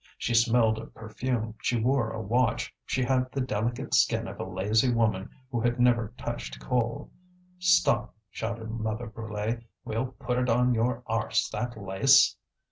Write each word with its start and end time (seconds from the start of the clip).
She 0.17 0.33
smelled 0.33 0.79
of 0.79 0.95
perfume, 0.95 1.53
she 1.61 1.79
wore 1.79 2.09
a 2.09 2.19
watch, 2.19 2.73
she 2.87 3.03
had 3.03 3.31
the 3.31 3.39
delicate 3.39 3.93
skin 3.93 4.27
of 4.27 4.39
a 4.39 4.43
lazy 4.43 4.91
woman 4.91 5.29
who 5.51 5.61
had 5.61 5.79
never 5.79 6.11
touched 6.17 6.59
coal. 6.59 7.11
"Stop!" 7.59 8.15
shouted 8.31 8.71
Mother 8.71 9.05
Brulé, 9.07 9.63
"we'll 9.85 10.07
put 10.07 10.39
it 10.39 10.49
on 10.49 10.73
your 10.73 11.03
arse, 11.05 11.47
that 11.49 11.77
lace!" 11.79 12.35